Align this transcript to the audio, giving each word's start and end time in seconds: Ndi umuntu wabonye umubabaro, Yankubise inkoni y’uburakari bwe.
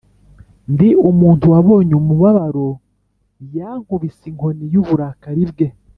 Ndi 0.73 0.89
umuntu 1.09 1.45
wabonye 1.53 1.93
umubabaro, 2.01 2.67
Yankubise 3.57 4.23
inkoni 4.31 4.65
y’uburakari 4.73 5.43
bwe. 5.51 5.67